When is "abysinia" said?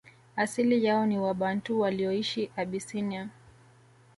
2.55-3.29